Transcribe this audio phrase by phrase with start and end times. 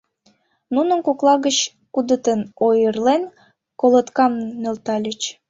[0.73, 1.57] Нунын кокла гыч
[1.93, 3.23] кудытын ойырлен,
[3.79, 4.31] колоткам
[4.61, 5.21] нӧлтальыч.